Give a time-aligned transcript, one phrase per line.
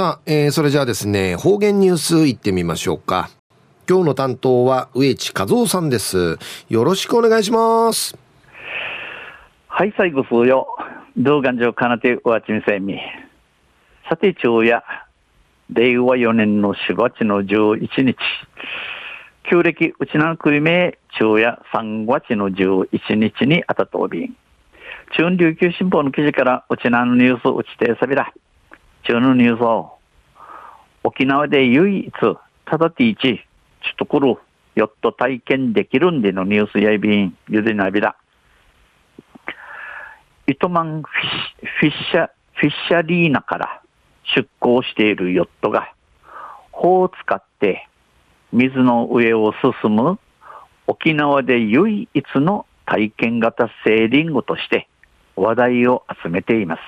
[0.00, 3.28] さあ、えー、それじゃあですね、方言ニュースいってみましょうか。
[3.86, 6.38] 今日の担当は植地和夫さんです。
[6.70, 8.16] よろしくお願いします。
[9.66, 10.68] はい、最後数よ。
[11.18, 12.98] 動画上かなておわちみせみ。
[14.08, 14.82] さて、昼夜、
[15.70, 18.16] 令和4年の4月の11日。
[19.50, 24.36] 旧暦うちなくりめ昼夜3月の11日にあたとびん。
[25.14, 28.32] 中琉球新報の記事からうちなのニュースうちてさびら。
[29.04, 29.98] 中のニュースを
[31.02, 32.12] 沖縄で唯一
[32.66, 33.36] ただていちちょ
[33.92, 34.36] っと来る
[34.74, 38.16] よっと体験できるんでのニュースやいびんゆでなびら。
[40.46, 43.82] 糸満フィッシャ、フィッシャリーナから
[44.36, 45.92] 出港しているヨットが、
[46.72, 47.88] 帆を使って
[48.52, 50.18] 水の上を進む
[50.86, 54.88] 沖縄で唯一の体験型セーリングとして
[55.36, 56.80] 話題を集めています。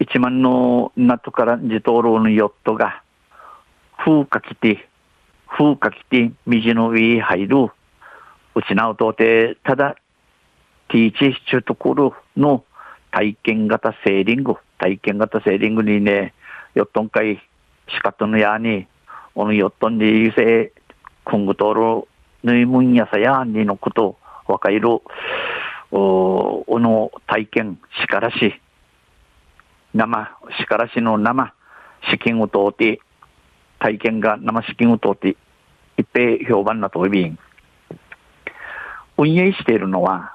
[0.00, 3.02] 一万の港から自灯籠のヨットが
[3.98, 4.88] 風かきて、
[5.46, 7.64] 風かきて水の上に入る、
[8.54, 9.96] うちなうとて、ただ、
[10.88, 12.64] ティーチシチュところの
[13.10, 16.32] 体験型セーリング、体験型セーリングにね、
[16.74, 17.38] ヨットン会、
[17.88, 18.86] 仕方のやに、
[19.34, 20.72] おのヨットンでゆせ、
[21.26, 22.08] くんぐとろ、
[22.42, 24.88] ぬいむんやさやにのこと、わかいる、
[25.90, 28.58] おの体験、しからし、
[29.94, 31.52] 生、しからしの生、
[32.10, 33.00] 資金を通って、
[33.78, 35.36] 体験が生資金を通って、
[35.96, 37.38] 一平評判なとびん。
[39.18, 40.34] 運営しているのは、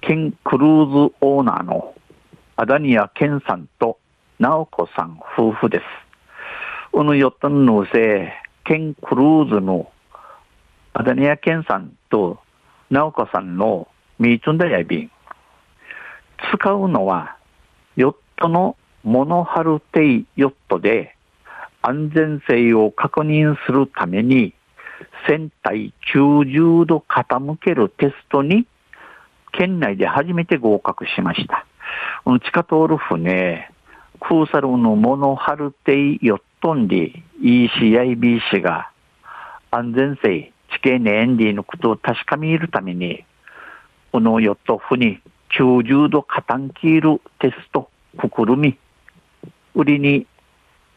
[0.00, 1.94] ケンクルーズオーナーの
[2.56, 3.98] アダニア・ケンさんと
[4.38, 5.84] 直子さん夫婦です。
[6.92, 8.32] うぬよったんのせ、
[8.64, 9.90] ケンクルーズの
[10.92, 12.38] アダニア・ケンさんと
[12.90, 15.10] 直子さんのミーチュンダヤビン。
[16.52, 17.36] 使うのは、
[17.96, 21.16] ヨットのモノハルテイヨットで
[21.82, 24.54] 安全性を確認するために
[25.26, 28.66] 船体90度傾けるテストに
[29.52, 31.66] 県内で初めて合格しました。
[32.24, 33.70] この地下通る船、
[34.20, 37.12] クーサルのモノハルテイヨットンで
[37.42, 38.90] ECIBC が
[39.70, 43.24] 安全性、地形ネンディのことを確かめるために、
[44.12, 45.20] このヨットフに
[45.58, 48.78] 90度傾けるテスト、くくるみ、
[49.74, 50.26] 売りに、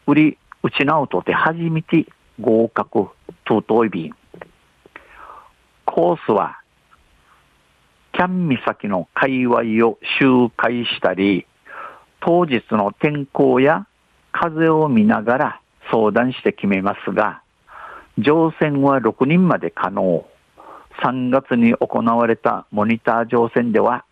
[0.06, 2.06] 売り、うちなうとて初めて
[2.40, 3.08] 合格、
[3.44, 4.14] とといびん。
[5.84, 6.60] コースは、
[8.12, 11.46] キャン岬の界隈を周回したり、
[12.20, 13.86] 当日の天候や
[14.32, 17.42] 風を見ながら相談して決めますが、
[18.18, 20.24] 乗船は6人まで可能。
[21.02, 24.04] 3月に行われたモニター乗船では、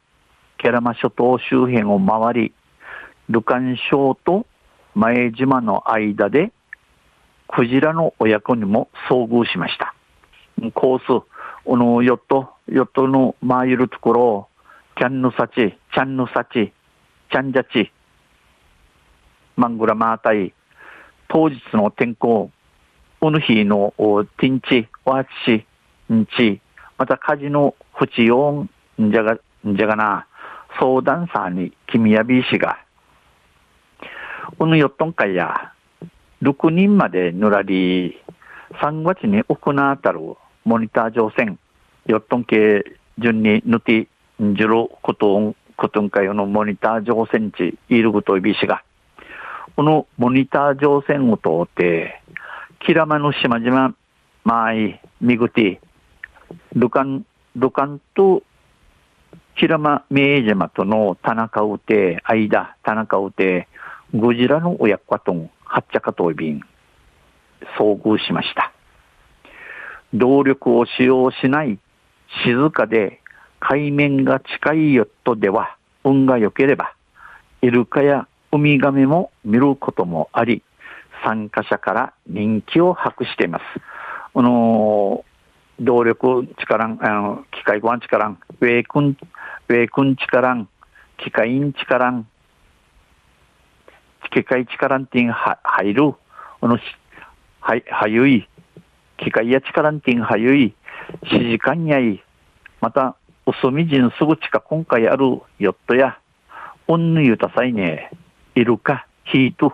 [0.59, 2.53] ケラマ諸島周辺を回り、
[3.29, 4.47] ルカン礁と
[4.95, 6.53] 前島の間で、
[7.49, 9.95] クジラの親子にも遭遇しました。
[10.73, 11.27] コース、
[11.65, 14.49] このヨット、ヨットの回るところ、
[14.97, 16.73] キャンヌサチ、チャンヌサチ、
[17.31, 17.93] チャンジャチ、
[19.57, 20.55] マングラマータイ、
[21.29, 22.51] 当日の天候、
[23.21, 23.93] この日の
[24.39, 25.67] ティンチ、ワーチ、
[26.13, 26.61] ンチ、
[26.97, 29.35] また火事の不治用んじゃが、
[29.67, 30.27] んじゃがな、
[30.79, 32.79] 相談者に君やびしが、
[34.59, 35.73] このヨットン会や、
[36.43, 38.17] 6人までぬらり、
[38.81, 40.21] 3月に行なたる
[40.65, 41.59] モニター乗船、
[42.07, 42.85] ヨットン系
[43.19, 44.09] 順にぬて
[44.43, 48.83] んじることん、ことんかよのモニター乗船地、いることいびしが、
[49.75, 52.23] このモニター乗船を通って、
[52.81, 53.95] キラマの島々、
[54.45, 55.79] マイ、ミグティ、
[56.75, 58.43] ルカン、ルカンと、
[59.57, 63.69] キラマ名島との田中うて、間、田中うて、
[64.15, 66.61] ゴジラの親子とん、はっちゃかといびん、
[67.79, 68.73] 遭遇しました。
[70.15, 71.79] 動力を使用しない
[72.45, 73.21] 静かで
[73.59, 76.95] 海面が近いヨットでは運が良ければ
[77.63, 80.63] イルカやウミガメも見ることもあり
[81.25, 83.65] 参加者から人気を博しています。
[84.33, 85.25] この
[85.81, 89.17] 動力力あの機械ごん力ウェイクン
[89.69, 90.69] ウェイクン力
[91.19, 92.25] 機械員力
[94.37, 96.13] 機械力っていう入る。
[96.61, 96.77] この
[97.61, 98.47] ははゆい。
[99.17, 100.75] 機械や力んてんはゆい、
[101.23, 102.23] 指示官やい、
[102.83, 103.17] また、
[103.47, 106.19] おそみじんすぐ近今回あるヨットや、
[106.87, 108.11] おんぬゆたさいね、
[108.55, 109.73] イルカ、ヒート、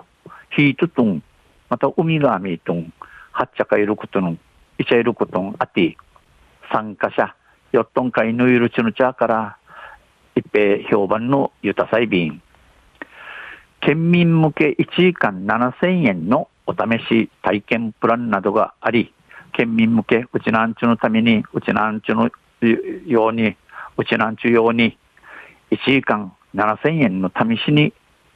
[0.57, 1.25] ヒートとん、
[1.69, 2.93] また海がみとん、
[3.33, 4.37] はっちゃかいることの、
[4.79, 5.97] いちゃいることんあて、
[6.73, 7.35] 参加者、
[7.73, 9.57] ヨットン会のゆるちのちゃから、
[10.37, 12.41] 一平評判のゆたさいびん。
[13.83, 19.13] 県民向け1時間7000円のお試し体験プランなどがあり、
[19.53, 22.31] 県民向け、うちなんちゅのために、うちなんちゅの
[23.07, 23.57] ように、
[23.97, 24.97] うちなんちゅように、
[25.73, 27.93] 1時間7000円の試しに、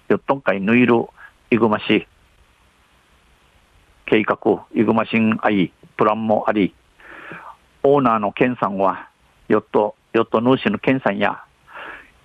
[0.09, 1.07] よっとんかいぬいる、
[1.51, 2.09] いぐまし、
[4.07, 6.75] 計画、いぐましんあい、プランもあり、
[7.85, 9.11] オーナーのケンさんは、
[9.47, 11.45] ヨット、ヨットヌーシのケンさんや、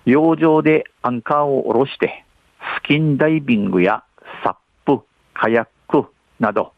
[0.06, 2.24] 洋上でアンカーを下ろして、
[2.84, 4.02] スキンダイビングや
[4.44, 6.72] サップ、カヤックなど、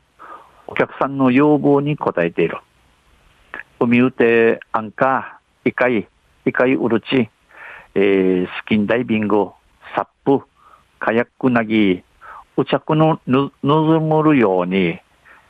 [0.67, 2.59] お客さんの要望に応えている。
[3.81, 6.07] 海うてアンカー、イカイ、
[6.45, 7.31] イカイウルチ、
[7.95, 9.49] えー、スキンダイビング、
[9.97, 10.45] サップ、
[10.99, 12.05] カヤックなぎ、
[12.57, 15.01] お着のぬ、ぬむるように、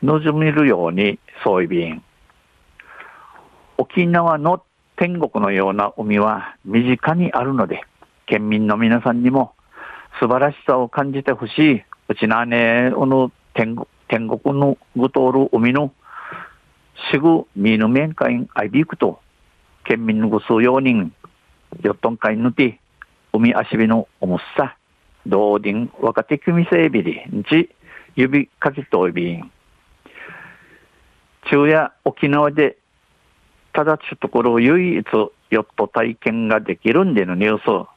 [0.03, 2.01] ぬずみるように、そういう便。
[3.77, 4.63] 沖縄の
[4.97, 7.83] 天国のような海は身近にあるので、
[8.27, 9.54] 県民の皆さんにも
[10.21, 11.83] 素晴らしさを感じてほしい。
[12.09, 15.93] うちなね、この天国天国のぐとおる海の
[17.11, 19.21] しぐみぬ面会あいびくと、
[19.85, 21.13] 県民のぐ数用人、
[21.83, 22.81] よっとんかいぬて、
[23.33, 24.77] 海足びのおもっさ、
[25.27, 27.71] 同人若手組整備で、んち、
[28.15, 29.51] 指かきといびん。
[31.47, 32.79] 昼夜沖縄で
[33.75, 35.05] ただちとこれを唯一
[35.51, 37.94] ヨット体験ができるんでのニュース。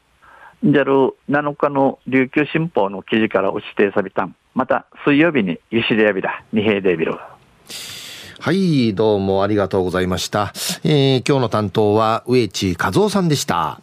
[0.64, 4.36] じゃる7日の琉球新報の記事から指定さびたん。
[4.56, 6.44] また水曜日にユシデヤビだ。
[6.52, 7.16] 二平デビル。
[8.40, 10.54] はい、どうもありがとうございました。
[10.84, 13.82] えー、今日の担当は植地和夫さんでした。